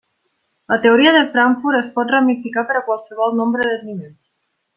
[0.71, 4.19] La teoria de Frankfurt es pot ramificar per a qualsevol nombre de nivells.